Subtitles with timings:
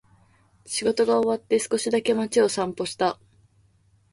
[0.65, 3.19] 仕事が終わって、少しだけ街を散歩した。